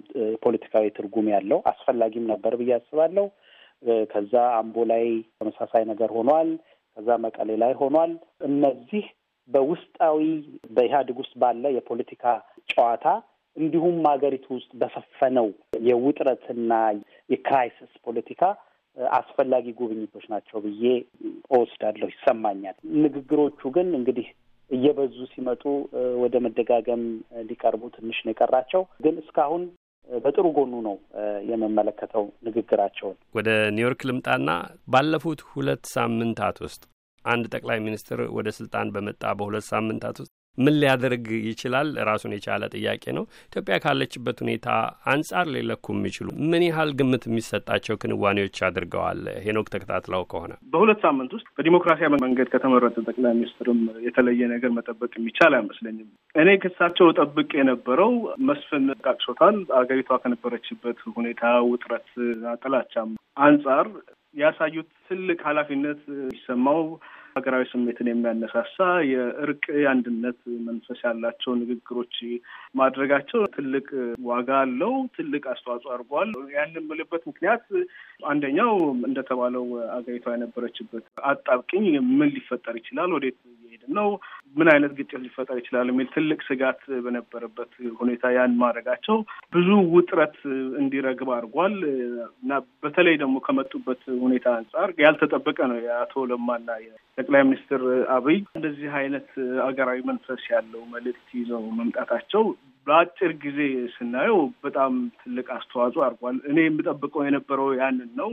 ፖለቲካዊ 0.43 0.87
ትርጉም 0.97 1.29
ያለው 1.35 1.61
አስፈላጊም 1.73 2.31
ነበር 2.33 2.55
ብዬ 2.61 2.73
አስባለሁ። 2.79 3.27
ከዛ 4.11 4.33
አምቦ 4.57 4.77
ላይ 4.91 5.05
ተመሳሳይ 5.39 5.85
ነገር 5.91 6.11
ሆኗል። 6.17 6.49
ከዛ 6.97 7.11
መቀሌ 7.25 7.51
ላይ 7.63 7.73
ሆኗል። 7.81 8.13
እነዚህ 8.49 9.05
በውስጣዊ 9.49 10.19
በኢህአዴግ 10.75 11.19
ውስጥ 11.23 11.35
ባለ 11.43 11.65
የፖለቲካ 11.77 12.25
ጨዋታ 12.73 13.07
እንዲሁም 13.57 13.97
ሀገሪቱ 14.11 14.47
ውስጥ 14.57 14.71
በሰፈነው 14.81 15.49
የውጥረትና 15.89 16.73
የ 17.31 17.46
crisis 17.46 17.93
ፖለቲካ 18.07 18.43
አስፈላጊ 19.15 19.67
ጉብኝቶች 19.79 20.25
ናቸው 20.33 20.59
ብዬ 20.65 20.85
እወስዳለሁ፣ 21.51 22.09
ይሰማኛል። 22.13 22.77
ንግግሮቹ 23.05 23.61
ግን 23.77 23.89
እንግዲህ 23.99 24.27
እየበዙ 24.71 25.17
ሲመጡ 25.33 25.63
ወደ 26.23 26.35
መደጋገም 26.45 27.03
ሊቀርቡ 27.49 27.83
ትንሽ 27.97 28.19
ነው 28.25 28.33
የቀራቸው። 28.33 28.83
ግን 29.05 29.15
እስካሁን 29.23 29.63
በጥሩ 30.09 30.47
ጎኑ 30.57 30.75
ነው 30.87 30.97
የምመለከተው 31.51 32.25
ንግግራቸውን። 32.47 33.17
ወደ 33.35 33.49
ኒውዮርክ 33.77 34.01
ልምጣና 34.09 34.49
ባለፉት 34.89 35.43
ሁለት 35.51 35.85
ሳምንታት 35.95 36.57
ውስጥ 36.67 36.83
አንድ 37.25 37.45
ጠቅላይ 37.55 37.79
ሚኒስትር 37.85 38.21
ወደ 38.37 38.49
ስልጣን 38.59 38.93
በመጣ 38.95 39.23
በሁለት 39.39 39.67
ሳምንታት 39.71 40.19
ምን 40.59 40.75
ሊያደርግ 40.81 41.27
ይችላል? 41.47 41.89
ራሱን 42.09 42.33
የቻለ 42.35 42.63
ጥያቄ 42.75 43.05
ነው። 43.17 43.25
ኢትዮጵያ 43.49 43.77
ካለችበት 43.85 44.39
ሁኔታ 44.45 44.69
አንጻር 45.13 45.47
ሊለኩ 45.55 45.87
የሚችሉ 45.95 46.29
ምን 46.51 46.63
ያህል 46.67 46.91
ግምት 47.01 47.25
የሚሰጣቸው 47.29 47.99
ክንዋኔዎች 48.03 48.59
አድርገዋል? 48.69 49.23
ሄኖክ 49.45 49.69
ተከታትለው 49.75 50.25
ከሆነ 50.33 50.53
በሁለት 50.73 51.01
ሳምንት 51.07 51.33
ውስጥ 51.37 51.49
በዲሞክራሲያዊ 51.57 52.13
መንገድ 52.25 52.51
ከተመረጠ 52.55 52.97
ጠቅላይ 53.07 53.35
ሚኒስትርም 53.39 53.81
የተለየ 54.07 54.49
ነገር 54.55 54.73
መጠበቅ 54.79 55.13
የሚቻል 55.19 55.55
አይመስለኝም። 55.59 56.09
እኔ 56.35 56.49
ክሳቸው 56.65 57.09
ጠብቅ 57.21 57.51
የነበረው 57.61 58.13
መስፍን 58.51 58.87
ቃቅሶታል። 59.05 59.57
አገሪቷ 59.81 60.11
ከነበረችበት 60.23 61.01
ሁኔታ 61.17 61.43
ውጥረት፣ 61.71 62.09
ጥላቻም 62.63 63.11
አንጻር 63.45 63.87
ያሳዩት 64.35 64.89
ትልቅ 65.09 65.39
ኃላፊነት 65.47 66.03
ይሰማው 66.35 66.83
ሀገራዊ 67.37 67.65
ስሜትን 67.71 68.09
የሚያነሳሳ 68.11 68.77
የእርቅ 69.11 69.65
የአንድነት 69.81 70.39
መንፈስ 70.67 71.01
ያላቸው 71.07 71.53
ንግግሮች 71.61 72.17
ማድረጋቸው 72.75 73.43
ትልቅ 73.57 73.87
ዋጋ 74.31 74.51
አለው። 74.63 74.95
ትልቅ 75.17 75.43
አስተዋጽኦ 75.53 75.93
አድርጓል። 75.95 76.31
ያን 76.55 76.75
የምልበት 76.79 77.23
ምክንያት 77.31 77.65
አንደኛው 78.31 78.73
እንደተባለው 79.09 79.67
አገሪቷ 79.97 80.27
የነበረችበት 80.35 81.07
አጣብቅኝ 81.31 81.87
ምን 82.13 82.33
ሊፈጠር 82.37 82.77
ይችላል፣ 82.81 83.13
ወዴት 83.17 83.39
እየሄድን 83.81 83.99
ነው፣ 83.99 84.09
ምን 84.57 84.69
አይነት 84.73 84.93
ግጭት 84.99 85.21
ሊፈጠር 85.25 85.57
ይችላል 85.61 85.87
የሚል 85.91 86.07
ትልቅ 86.15 86.39
ስጋት 86.47 86.81
በነበረበት 87.05 87.73
ሁኔታ 88.01 88.33
ያን 88.35 88.53
ማድረጋቸው 88.63 89.17
ብዙ 89.55 89.69
ውጥረት 89.95 90.37
እንዲረግብ 90.81 91.29
አድርጓል። 91.37 91.77
እና 92.43 92.53
በተለይ 92.83 93.17
ደግሞ 93.23 93.37
ከመጡበት 93.47 94.03
ሁኔታ 94.25 94.47
አንጻር 94.59 94.91
ያልተጠበቀ 95.05 95.59
ነው። 95.73 95.79
የአቶ 95.85 96.25
ለማና 96.31 96.69
ጠቅላይ 97.19 97.43
ሚኒስትር 97.47 97.83
አብይ 98.15 98.39
እንደዚህ 98.57 98.91
አይነት 99.01 99.31
አገራዊ 99.67 100.01
መንፈስ 100.11 100.43
ያለው 100.53 100.83
መልእክት 100.93 101.29
ይዘው 101.39 101.65
መምጣታቸው 101.81 102.45
በአጭር 102.87 103.33
ጊዜ 103.43 103.59
ስናየው 103.95 104.39
በጣም 104.65 104.93
ትልቅ 105.21 105.47
አስተዋጽኦ 105.57 106.03
አድርጓል። 106.05 106.37
እኔ 106.51 106.59
የምጠብቀው 106.65 107.23
የነበረው 107.27 107.69
ያንን 107.81 108.11
ነው። 108.21 108.31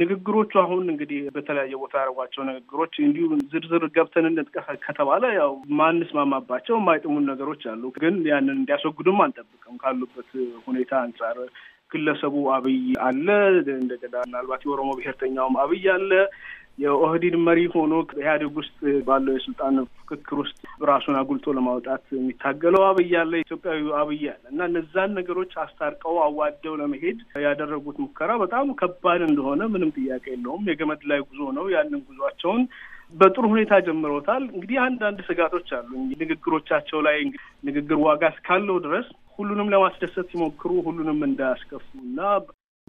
ንግግሮቹ 0.00 0.52
አሁን 0.62 0.84
እንግዲህ 0.92 1.20
በተለያየ 1.36 1.80
ቦታ 1.82 1.94
ያደርጓቸው 2.00 2.42
ንግግሮች 2.50 2.94
እንዲሁ 3.00 3.24
ዝርዝር 3.52 3.84
ገብተን 3.96 4.28
እንጥቀስ 4.30 4.68
ከተባለ 4.86 5.24
ያው 5.38 5.52
ማንስማማባቸው 5.80 6.76
የማይጥሙን 6.78 7.28
ነገሮች 7.32 7.64
አሉ። 7.72 7.82
ግን 7.98 8.16
ያንን 8.30 8.56
እንዲያስወግዱም 8.58 9.20
አንጠብቅም 9.26 9.80
ካሉበት 9.82 10.30
ሁኔታ 10.66 10.92
አንጻር 11.04 11.38
ግለሰቡ 11.92 12.36
አብይ 12.54 12.78
አለ። 13.04 13.26
እንደገና 13.78 14.16
ምናልባት 14.26 14.64
የኦሮሞ 14.66 14.90
ብሔርተኛውም 14.98 15.54
አብይ 15.62 15.84
አለ። 15.94 16.10
የኦህዲድ 16.78 17.34
መሪ 17.46 17.60
ሆኖ 17.74 17.92
ኢህአዴግ 18.16 18.52
ውስጥ 18.58 18.76
ባለው 19.06 19.32
የስልጣን 19.34 19.76
ፍክክር 20.00 20.36
ውስጥ 20.42 20.58
ራሱን 20.90 21.16
አጉልቶ 21.20 21.54
ለማውጣት 21.56 22.04
የሚታገለው 22.16 22.82
አብይ 22.88 23.12
አለ፣ 23.20 23.32
ኢትዮጵያዊ 23.42 23.80
አብይ 24.00 24.22
አለ 24.32 24.42
እና 24.52 24.60
እነዛን 24.70 25.16
ነገሮች 25.18 25.52
አስታርቀው 25.62 26.16
አዋደው 26.26 26.76
ለመሄድ 26.80 27.18
ያደረጉት 27.46 27.98
ሙከራ 28.04 28.30
በጣም 28.42 28.68
ከባድ 28.80 29.22
እንደሆነ 29.28 29.62
ምንም 29.74 29.94
ጥያቄ 29.98 30.24
የለውም። 30.32 30.68
የገመድ 30.70 31.02
ላይ 31.12 31.20
ጉዞ 31.28 31.50
ነው። 31.58 31.66
ያንን 31.74 32.04
ጉዟቸውን 32.08 32.62
በጥሩ 33.14 33.44
ሁኔታ 33.52 33.74
ጀምሮታል። 33.84 34.42
እንግዲህ 34.50 34.78
አንዳንድ 34.86 35.18
ስጋቶች 35.28 35.68
አሉ። 35.76 35.90
ንግግሮቻቸው 36.14 37.00
ላይ 37.06 37.18
ንግግር 37.68 37.98
ዋጋ 38.06 38.22
እስካለው 38.34 38.78
ድረስ 38.86 39.06
ሁሉንም 39.38 39.70
ለማስደሰት 39.72 40.26
ሲሞክሩ 40.32 40.70
ሁሉንም 40.86 41.18
እንዳያስከፉ 41.26 41.84
እና 42.04 42.18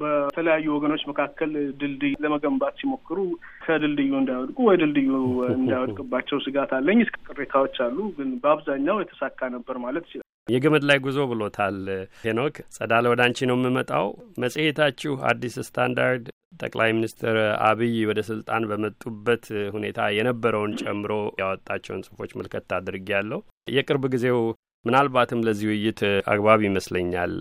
በተለያዩ 0.02 0.66
ወገኖች 0.76 1.04
መካከል 1.10 1.52
ድልድይ 1.80 2.14
ለመገንባት 2.24 2.80
ሲሞክሩ 2.82 3.18
ከድልድዩ 3.66 4.12
እንዳይወድቁ 4.20 4.58
ወይ 4.68 4.78
ድልድዩ 4.82 5.12
እንዳይወድቅባቸው 5.56 6.40
ስጋት 6.46 6.74
አለኝ። 6.78 7.00
እስከ 7.06 7.18
ቅሬታዎች 7.30 7.78
አሉ፣ 7.86 7.98
ግን 8.18 8.32
በአብዛኛው 8.44 9.00
የተሳካ 9.02 9.50
ነበር 9.56 9.78
ማለት 9.86 10.06
ይችላል። 10.10 10.28
የገመድ 10.48 10.84
ላይ 10.90 10.98
ጉዞ 11.06 11.18
ብሎታል 11.32 11.78
ሄኖክ። 12.24 12.56
ጸዳለ 12.76 13.06
ወደ 13.12 13.22
አንቺ 13.26 13.48
ነው 13.50 13.58
የምመጣው። 13.60 14.08
መጽሔታችሁ 14.44 15.14
አዲስ 15.30 15.56
ስታንዳርድ 15.68 16.26
ጠቅላይ 16.62 16.90
ሚኒስትር 16.96 17.36
አብይ 17.68 17.98
ወደ 18.10 18.20
ስልጣን 18.30 18.64
በመጡበት 18.70 19.46
ሁኔታ 19.76 20.08
የነበረውን 20.16 20.74
ጨምሮ 20.82 21.12
ያወጣቸውን 21.42 22.04
ጽሁፎች 22.08 22.32
ምልከት 22.40 22.74
አድርጌያለሁ። 22.78 23.40
የቅርብ 23.76 24.06
ጊዜው 24.16 24.40
ምናልባትም 24.86 25.46
ለዚህ 25.48 25.68
ውይይት 25.72 26.02
አግባብ 26.32 26.60
ይመስለኛል። 26.68 27.34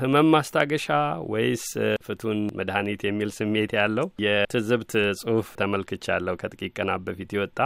ህመም 0.00 0.28
ማስታገሻ 0.34 0.86
ወይስ 1.32 1.64
ፍቱን 2.06 2.38
መድኃኒት 2.58 3.02
የሚል 3.06 3.30
ስሜት 3.38 3.72
ያለው 3.78 4.06
የትዝብት 4.24 4.92
ጽሁፍ 5.20 5.48
ተመልክቻለሁ 5.60 6.34
ከጥቂት 6.42 6.74
ቀናት 6.78 7.02
በፊት 7.06 7.32
የወጣ 7.36 7.58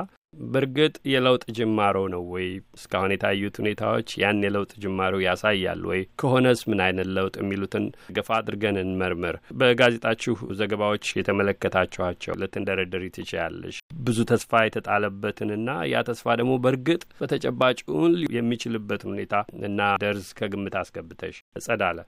በእርግጥ 0.53 0.95
የለውጥ 1.11 1.45
ጅማሮ 1.57 1.97
ነው 2.14 2.23
ወይ? 2.33 2.47
እስካሁን 2.76 3.12
የታዩት 3.14 3.57
ሁኔታዎች 3.61 4.09
ያን 4.23 4.43
የለውጥ 4.45 4.73
ጅማሮ 4.83 5.14
ያሳያል 5.25 5.83
ወይ? 5.91 6.00
ከሆነስ 6.21 6.61
ምን 6.71 6.81
አይነት 6.87 7.09
ለውጥ 7.17 7.35
የሚሉትን 7.41 7.85
ገፋ 8.17 8.31
አድርገን 8.38 8.79
እንመርምር። 8.83 9.37
በጋዜጣችሁ 9.61 10.35
ዘገባዎች 10.61 11.05
የተመለከታችኋቸው 11.19 12.38
ልትንደረደሪ 12.41 13.05
ትችያለሽ። 13.17 13.76
ብዙ 14.05 14.19
ተስፋ 14.31 14.62
የተጣለበትንና 14.64 15.69
ያ 15.91 16.03
ተስፋ 16.09 16.37
ደግሞ 16.41 16.53
በእርግጥ 16.64 17.03
በተጨባጭውን 17.21 18.14
የሚችልበትን 18.37 19.12
ሁኔታ 19.14 19.33
እና 19.64 19.81
ደርዝ 20.05 20.29
ከግምት 20.38 20.76
አስገብተሽ 20.81 21.37
ጸዳለ። 21.64 21.99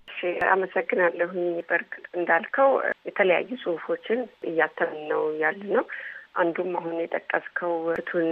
አመሰግናለሁኝ። 0.50 1.40
በእርግጥ 1.68 2.04
እንዳልከው 2.18 2.70
የተለያዩ 3.08 3.48
ጽሁፎችን 3.62 4.20
እያተምን 4.50 5.02
ነው 5.10 5.22
ያለ 5.42 5.60
ነው 5.72 5.84
አንዱም 6.36 6.70
አሁን 6.78 6.96
የጠቀስከው 7.00 7.74
ፍቱን 7.98 8.28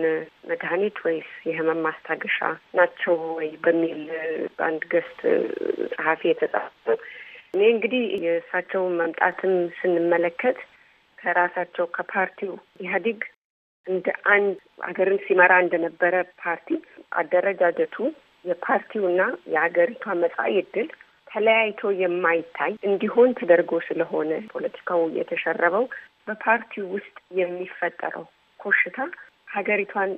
መድኃኒት 0.48 0.96
ወይስ 1.04 1.28
የህመም 1.48 1.80
ማስታገሻ 1.86 2.38
ናቸው 2.78 3.16
ወይ 3.36 3.50
በሚል 3.64 4.00
በአንድ 4.56 4.82
ገስት 4.92 5.20
ጸሐፊ 5.92 6.22
የተጻፈ 6.30 6.86
እኔ 7.54 7.62
እንግዲህ 7.72 8.04
የእሳቸው 8.24 8.84
መምጣትም 9.00 9.54
ስንመለከት 9.78 10.58
ከራሳቸው 11.18 11.86
ከፓርቲው 11.96 12.52
ኢህአዴግ 12.80 13.20
እንደ 13.86 14.06
አንድ 14.34 14.56
ሀገርን 14.82 15.18
ሲመራ 15.24 15.52
እንደነበረ 15.64 16.14
ፓርቲ 16.42 16.68
አደረጃጀቱ 17.20 17.96
የፓርቲውና 18.44 19.20
የሀገሪቷ 19.52 20.14
መጻኢ 20.22 20.52
ዕድል 20.62 20.88
ተለያይቶ 21.34 21.90
የማይታይ 22.00 22.72
እንዲሆን 22.88 23.30
ተደርጎ 23.38 23.72
ስለሆነ 23.86 24.32
ፖለቲካው 24.52 25.02
የተሸረበው 25.16 25.84
በፓርቲው 26.26 26.84
ውስጥ 26.94 27.16
የሚፈጠረው 27.38 28.26
ኮሽታ 28.60 28.98
ሀገሪቷን 29.48 30.12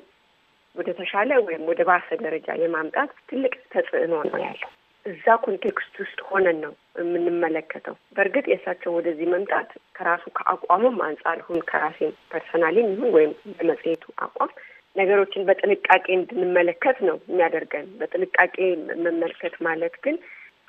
ወደ 0.76 0.90
ተሻለ 0.98 1.30
ወይም 1.46 1.62
ወደ 1.70 1.80
ባሰ 1.88 2.08
ደረጃ 2.22 2.48
የማምጣት 2.62 3.10
ትልቅ 3.30 3.54
ተጽዕኖ 3.72 4.14
ነው 4.28 4.38
ያለው። 4.44 4.70
እዛ 5.06 5.34
context 5.44 5.94
ውስጥ 6.02 6.18
ሆነን 6.28 6.56
ነው 6.64 6.72
የምንመለከተው። 7.00 7.96
በእርግጥ 8.16 8.44
የእሳቸው 8.48 8.90
ወደዚህ 8.96 9.26
መምጣት 9.34 9.68
ከራሱ 9.94 10.24
ከአቋሙም 10.38 10.96
አንጻር 11.06 11.36
ይሁን 11.42 11.60
ከራሴ 11.68 12.00
personally 12.32 12.79
ም 12.79 12.88
ይሁን 12.94 13.12
ወይም 13.16 13.32
በመጽሔቱ 13.52 14.04
አቋም 14.26 14.52
ነገሮችን 14.96 15.46
በጥንቃቄ 15.48 16.06
እንድንመለከት 16.16 16.98
ነው 17.08 17.16
የሚያደርገን። 17.28 17.86
በጥንቃቄ 17.98 18.56
መመልከት 19.06 19.54
ማለት 19.60 19.96
ግን 20.04 20.16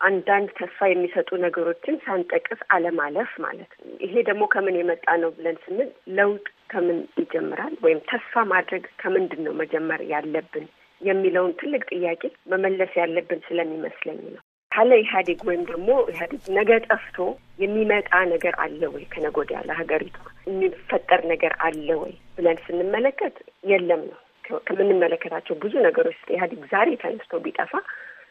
አንዳንድ 0.01 0.49
ተስፋ 0.57 0.87
የሚሰጡ 0.89 1.29
ነገሮችን 1.43 1.95
ሳንጠቅስ 2.03 2.59
አለማለፍ 2.75 3.31
ማለት 3.45 3.71
ነው። 3.79 3.93
ይሄ 4.05 4.13
ደግሞ 4.27 4.43
ከምን 4.53 4.75
የመጣ 4.79 5.15
ነው 5.21 5.29
ብለን 5.37 5.57
ስንል 5.63 5.89
ለውጥ 6.17 6.43
ከምን 6.69 6.99
ይጀምራል 7.21 7.73
ወይም 7.85 8.01
ተስፋ 8.09 8.43
ማድረግ 8.51 8.83
ከምንድን 9.01 9.41
ነው 9.47 9.55
መጀመር 9.61 10.01
ያለብን 10.11 10.67
የሚለውን 11.01 11.51
ትልቅ 11.59 11.81
ጥያቄ 11.93 12.21
መመለስ 12.51 12.93
ያለብን 13.01 13.41
ስለሚመስለኝ 13.47 14.21
ነው። 14.27 14.43
ካለ 14.71 14.91
ኢህአዴግ 15.01 15.39
ወይም 15.47 15.61
ደግሞ 15.69 15.89
ኢህአዴግ 16.11 16.41
ነገ 16.57 16.71
ጠፍቶ 16.87 17.17
የሚመጣ 17.61 18.11
ነገር 18.33 18.55
አለ 18.63 18.81
ወይ 18.93 19.03
ከነገ 19.13 19.35
ወዲያ 19.41 19.59
ለሀገሪቷ 19.67 20.17
የሚፈጠር 20.47 21.21
ነገር 21.31 21.53
አለ 21.67 21.89
ወይ 22.01 22.13
ብለን 22.37 22.59
ስንመለከት 22.65 23.37
የለም 23.71 24.01
ነው። 24.09 24.19
ከምንመለከታቸው 24.67 25.55
ብዙ 25.63 25.73
ነገሮች 25.85 26.19
ኢህአዴግ 26.33 26.61
ዛሬ 26.71 26.89
ተነስቶ 27.01 27.39
ቢጠፋ 27.45 27.71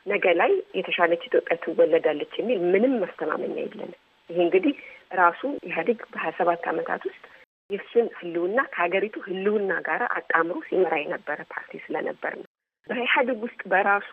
ነገ 0.06 0.26
ላይ 0.40 0.52
የተሻለች 0.78 1.22
ኢትዮጵያ 1.28 1.54
ትወለዳለች 1.62 2.34
የሚል 2.38 2.58
ምንም 2.72 2.92
ማስተማመኛ 3.02 3.56
የለንም። 3.60 3.98
ይሄ 4.30 4.38
እንግዲህ 4.44 4.74
ራሱ 5.18 5.40
ኢህአዴግ 5.66 6.00
በሀያ 6.12 6.32
ሰባት 6.38 6.64
ዓመታት 6.72 7.02
ውስጥ 7.08 7.24
የእሱን 7.70 8.08
ህልውና 8.18 8.58
ከሀገሪቱ 8.72 9.16
ህልውና 9.26 9.72
ጋር 9.86 10.02
አጣምሮ 10.16 10.56
ሲመራ 10.68 10.94
የነበረ 11.00 11.38
ፓርቲ 11.52 11.80
ስለነበር 11.86 12.34
ነው። 12.40 12.46
በኢህአዴግ 12.88 13.38
ውስጥ 13.44 13.60
በራሱ 13.70 14.10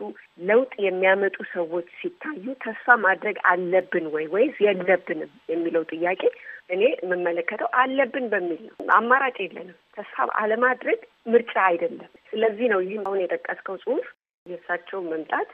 ለውጥ 0.50 0.72
የሚያመጡ 0.86 1.36
ሰዎች 1.52 1.88
ሲታዩ 2.00 2.46
ተስፋ 2.64 2.96
ማድረግ 3.04 3.38
አለብን 3.52 4.06
ወይ 4.14 4.26
ወይስ 4.34 4.56
የለብንም 4.66 5.32
የሚለው 5.52 5.84
ጥያቄ 5.92 6.22
እኔ 6.70 6.82
የምመለከተው 6.96 7.70
አለብን 7.82 8.26
በሚል 8.34 8.62
ነው። 8.68 8.76
አማራጭ 8.98 9.38
የለንም። 9.44 9.78
ተስፋ 9.98 10.26
አለማድረግ 10.42 11.00
ምርጫ 11.28 11.56
አይደለም። 11.70 12.12
ስለዚህ 12.32 12.68
ነው 12.74 12.82
ይህም 12.86 13.06
አሁን 13.08 13.22
የጠቀስከው 13.24 13.78
ጽሁፍ 13.84 14.08
የእሳቸው 14.46 15.02
መምጣት 15.12 15.50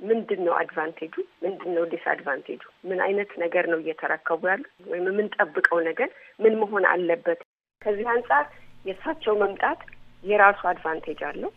ምንድን 0.00 0.40
ነው 0.46 0.54
advantage 0.54 0.99
ኡ? 0.99 1.14
ምንድን 1.42 1.70
ነው 1.76 1.84
disadvantage 1.92 2.48
ኡ? 2.48 2.62
ምን 2.84 2.98
አይነት 3.00 3.30
ነገር 3.38 3.64
ነው 3.72 3.78
እየተረከቡ 3.80 4.40
ያሉት? 4.50 4.72
ወይም 4.86 5.06
የምንጠብቀው 5.10 5.78
ነገር 5.88 6.08
ምን 6.40 6.54
መሆን 6.62 6.84
አለበት? 6.92 7.40
ከዚህ 7.82 8.08
አንጻር 8.14 8.44
የእሳቸው 8.84 9.34
መምጣት 9.42 9.80
የራሱ 10.24 10.60
advantage 10.68 11.20
አለው። 11.28 11.50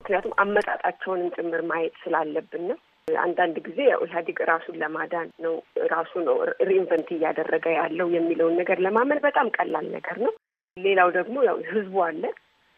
ምክንያቱም 0.00 0.34
አመጣጣቸውንም 0.42 1.30
ጭምር 1.36 1.62
ማየት 1.70 1.94
ስላለብን 2.02 2.64
ነው። 2.70 2.78
አንዳንድ 3.08 3.56
ጊዜ 3.66 3.78
ያው 3.90 4.00
ኢህአዴግ 4.06 4.38
ራሱን 4.50 4.76
ለማዳን 4.82 5.28
ነው 5.44 5.54
ራሱ 5.92 6.12
ነው 6.28 6.36
reinvent 6.68 7.08
እያደረገ 7.14 7.66
ያለው 7.76 8.08
የሚለውን 8.14 8.54
ነገር 8.60 8.78
ለማመን 8.86 9.20
በጣም 9.26 9.48
ቀላል 9.56 9.86
ነገር 9.96 10.16
ነው። 10.24 10.32
ሌላው 10.76 11.08
ደግሞ 11.16 11.36
ያው 11.48 11.56
ህዝቡ 11.72 11.96
አለ 12.06 12.22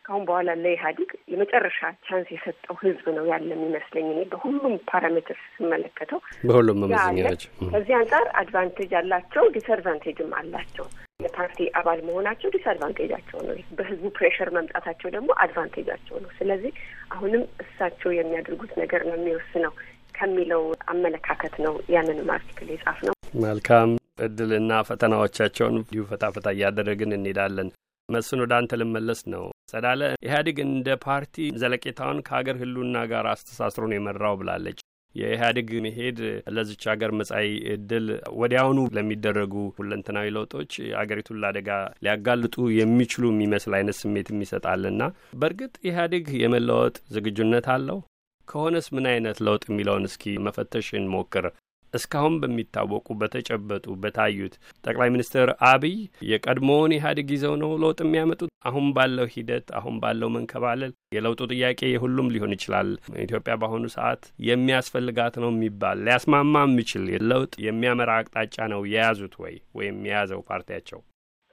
ከአሁን 0.07 0.25
በኋላ 0.27 0.51
ለኢህአዴግ 0.59 1.11
የመጨረሻ 1.29 1.79
chance 2.07 2.29
የሰጠው 2.35 2.75
ህዝብ 2.83 3.07
ነው 3.17 3.25
ያለ 3.31 3.49
የሚመስለኝ 3.55 4.07
እኔ 4.13 4.21
በሁሉም 4.33 4.75
parameter 4.91 5.39
ስመለከተው 5.55 6.21
በሁሉም 6.45 6.79
መመዘኛዎች 6.83 7.43
ከዚህ 7.73 7.95
አንጻር 7.99 8.27
advantage 8.41 8.93
አላቸው፣ 9.01 9.45
disadvantage 9.57 10.20
ም 10.20 10.31
አላቸው። 10.41 10.87
የፓርቲ 11.25 11.59
አባል 11.79 12.01
መሆናቸው 12.07 12.49
disadvantage 12.57 13.08
ኣቸው 13.08 13.39
ነው። 13.47 13.55
በህዝቡ 13.77 14.05
pressure 14.17 14.49
መምጣታቸው 14.57 15.09
ደግሞ 15.15 15.29
advantage 15.45 15.85
ኣቸው 15.85 16.17
ነው። 16.25 16.31
ስለዚህ 16.39 16.73
አሁንም 17.11 17.45
እሳቸው 17.65 18.11
የሚያደርጉት 18.17 18.73
ነገር 18.83 19.05
ነው 19.09 19.17
የሚወስነው 19.19 19.73
ከሚለው 20.15 20.63
አመለካከት 20.93 21.55
ነው 21.65 21.75
ያንንም 21.95 22.31
article 22.37 22.69
የጻፍነው። 22.75 23.15
መልካም 23.43 23.91
እድልና 24.27 24.73
ፈተናዎቻቸውን 24.89 25.77
እንዲሁ 25.81 26.05
ፈታ 26.11 26.31
ፈታ 26.37 26.49
እያደረግን 26.55 27.17
እንሄዳለን። 27.17 27.71
መስፍን 28.09 28.43
ወደ 28.45 28.53
አንተ 28.59 28.73
ልመለስ 28.81 29.21
ነው። 29.33 29.45
ጸዳለ 29.69 30.03
ኢህአዴግ 30.25 30.59
እንደ 30.65 30.89
ፓርቲ 31.05 31.35
ዘለቄታውን 31.61 32.19
ከሀገር 32.27 32.59
ህልውና 32.61 32.99
ጋር 33.13 33.27
አስተሳስሮ 33.31 33.87
የመራው 33.93 34.37
ብላለች። 34.41 34.79
የኢህአዴግ 35.15 35.69
መሄድ 35.85 36.19
ለዚች 36.55 36.83
ሀገር 36.91 37.11
መጻኢ 37.19 37.47
እድል 37.75 38.07
ወዲያውኑ 38.41 38.81
ለሚደረጉ 38.97 39.55
ሁለንተናዊ 39.79 40.27
ለውጦች 40.37 40.73
አገሪቱን 41.01 41.41
ለአደጋ 41.43 41.69
ሊያጋልጡ 42.05 42.57
የሚችሉ 42.79 43.25
የሚመስል 43.33 43.75
አይነት 43.79 43.99
ስሜት 44.01 44.31
ይሰጣልና 44.39 45.03
በእርግጥ 45.41 45.75
ኢህአዴግ 45.89 46.27
የመለወጥ 46.43 46.97
ዝግጁነት 47.17 47.69
አለው? 47.75 48.01
ከሆነስ 48.49 48.87
ምን 48.95 49.07
አይነት 49.13 49.39
ለውጥ 49.47 49.65
የሚለውን 49.69 50.05
እስኪ 50.09 50.35
መፈተሽ 50.47 50.89
እንሞክር። 50.99 51.47
እስካሁን 51.95 52.35
በሚታወቁ 52.41 53.07
በተጨበጡ 53.21 53.87
በታዩት 54.03 54.55
ጠቅላይ 54.85 55.09
ሚኒስትር 55.15 55.49
አብይ 55.71 55.97
የቀድሞውን 56.31 56.95
ኢህአዴግ 56.97 57.31
ይዘው 57.35 57.55
ነው 57.63 57.73
ለውጥ 57.83 57.99
የሚያመጡት? 58.05 58.51
አሁን 58.67 58.87
ባለው 58.97 59.27
ሂደት 59.35 59.69
አሁን 59.79 59.97
ባለው 60.03 60.31
መንከባለል 60.37 60.93
የለውጡ 61.17 61.41
ጥያቄ 61.53 61.81
የሁሉም 61.89 62.31
ሊሆን 62.35 62.55
ይችላል። 62.57 62.89
ኢትዮጵያ 63.25 63.55
በአሁኑ 63.61 63.85
ሰዓት 63.97 64.23
የሚያስፈልጋት 64.49 65.37
ነው 65.43 65.51
የሚባል 65.55 66.01
ሊያስማማ 66.07 66.65
የሚችል 66.67 67.05
ለውጥ 67.31 67.53
የሚያመራ 67.67 68.11
አቅጣጫ 68.21 68.57
ነው 68.73 68.83
የያዙት 68.93 69.37
ወይ 69.45 69.57
ወይም 69.77 69.99
የያዘው 70.09 70.43
ፓርቲያቸው? 70.51 71.01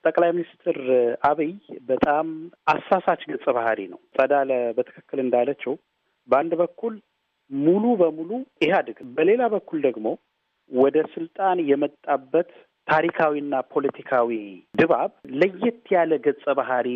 ጠቅላይ 0.04 0.32
ሚኒስትር 0.36 0.78
አብይ 1.28 1.52
በጣም 1.90 2.28
አሳሳች 2.68 3.22
ገጸ 3.30 3.46
ባህሪ 3.58 3.80
ነው። 3.94 4.00
ጸዳለ 4.16 4.50
በትክክል 4.78 5.20
እንዳለችው 5.24 5.74
በአንድ 6.30 6.54
በኩል 6.62 6.94
ሙሉ 7.52 7.84
በሙሉ 8.02 8.30
ኢህአዴግ፣ 8.62 9.00
በሌላ 9.16 9.42
በኩል 9.54 9.80
ደግሞ 9.88 10.08
ወደ 10.72 10.98
ስልጣን 11.14 11.58
የመጣበት 11.70 12.50
ታሪካዊና 12.88 13.56
ፖለቲካዊ 13.74 14.30
ድባብ 14.80 15.12
ለየት 15.42 15.84
ያለ 15.96 16.14
ገጸ 16.26 16.46
ባህሪ 16.60 16.88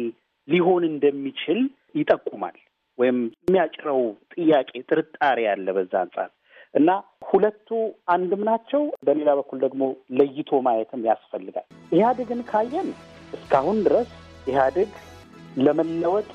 ሊሆን 0.48 0.84
እንደሚችል 0.90 1.60
ይጠቁማል። 1.96 2.58
ወይም 2.98 3.18
የሚያጭረው 3.40 4.02
ጥያቄ 4.34 4.72
ጥርጣሬ 4.90 5.38
ያለ 5.48 5.68
በዛ 5.78 5.94
አንጻር 6.04 6.30
እና 6.74 6.90
ሁለቱ 7.30 7.70
አንድም 8.14 8.42
ናቸው። 8.50 8.82
በሌላ 9.08 9.30
በኩል 9.40 9.58
ደግሞ 9.66 9.84
ለይቶ 10.18 10.60
ማየትም 10.68 11.06
ያስፈልጋል። 11.10 11.68
ኢህአዴግን 11.92 12.42
ካየን 12.50 12.90
እስካሁን 13.34 13.80
ድረስ 13.88 14.10
ኢህአዴግ 14.48 14.92
ለመለወጥ 15.58 16.28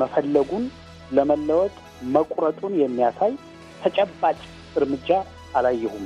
መፈለጉን 0.00 0.64
ለመለወጥ 1.10 1.74
መቁረጡን 2.14 2.74
የሚያሳይ 2.82 3.32
ተጨባጭ 3.80 4.40
እርምጃ 4.76 5.08
አላየሁም 5.56 6.04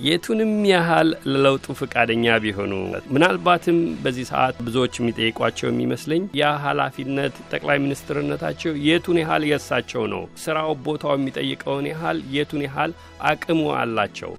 የቱንም 0.00 0.52
ያህል 0.70 1.08
ለለውጡ 1.30 1.66
ፈቃደኛ 1.80 2.36
ቢሆኑ 2.44 2.72
ምናልባትም 3.14 3.78
በዚህ 4.04 4.24
ሰዓት 4.30 4.56
ብዙዎች 4.66 4.94
የሚጠይቋቸው 4.98 5.68
የሚመስለኝ 5.68 6.22
ያ 6.38 6.50
ኃላፊነት 6.62 7.34
ጠቅላይ 7.52 7.78
ሚኒስትርነታቸው 7.84 8.72
የቱን 8.86 9.18
ያህል 9.22 9.44
የእሳቸው 9.48 10.04
ነው? 10.14 10.22
ስራው 10.44 10.70
ቦታው 10.86 11.14
የሚጠይቀውን 11.18 11.88
ያህል 11.92 12.20
የቱን 12.36 12.64
ያህል 12.68 12.92
አቅሙ 13.30 13.60
አላቸው? 13.80 14.32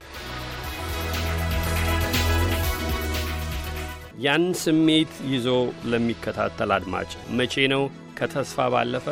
ያን 4.26 4.48
ስሜት 4.62 5.14
ይዞ 5.30 5.48
ለሚከታተል 5.92 6.74
አድማጭ 6.76 7.12
መቼ 7.38 7.54
ነው 7.74 7.84
ከተስፋ 8.18 8.68
ባለፈ 8.74 9.08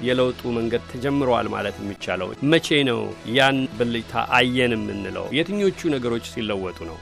የለውጡ 0.00 0.42
መንገድ 0.56 0.82
ተጀምረዋል 0.90 1.48
ማለት 1.54 1.76
የሚቻለው? 1.80 2.28
መቼ 2.52 2.68
ነው 2.90 3.00
ያን 3.36 3.58
ብልጭታ 3.78 4.24
አየን 4.38 4.74
የምንለው? 4.76 5.26
የትኞቹ 5.38 5.90
ነገሮች 5.94 6.26
ሲለወጡ 6.32 6.78
ነው? 6.90 6.98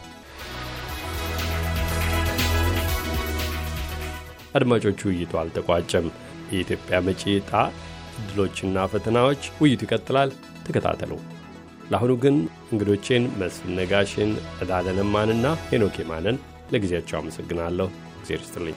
አድማጮቹ 4.59 5.01
ውይይቱ 5.11 5.33
አልተቋጨም። 5.41 6.07
የኢትዮጵያ 6.53 6.99
መጪ 7.09 7.23
ዕጣ 7.35 7.53
ዕድሎችና 8.21 8.87
ፈተናዎች 8.93 9.43
ውይይቱ 9.61 9.83
ይቀጥላል። 9.87 10.31
ተከታተሉ። 10.67 11.13
ለአሁኑ 11.91 12.13
ግን 12.23 12.37
እንግዶቼን 12.73 13.25
መስፍን 13.41 13.77
ነጋሽን፣ 13.79 14.31
ዕዳለ 14.63 14.87
ለማንና 14.99 15.47
ሄኖክ 15.71 15.97
የማንን 16.01 16.39
ለጊዜያቸው 16.73 17.19
አመሰግናለሁ። 17.21 17.89
እግዜር 18.19 18.41
ይስጥልኝ። 18.43 18.77